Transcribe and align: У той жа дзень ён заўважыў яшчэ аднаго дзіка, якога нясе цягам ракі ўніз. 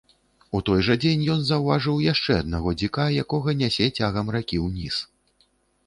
У 0.59 0.61
той 0.69 0.79
жа 0.87 0.95
дзень 1.03 1.25
ён 1.33 1.43
заўважыў 1.51 2.01
яшчэ 2.07 2.33
аднаго 2.41 2.69
дзіка, 2.83 3.05
якога 3.25 3.57
нясе 3.63 3.93
цягам 3.97 4.27
ракі 4.39 4.57
ўніз. 4.67 4.95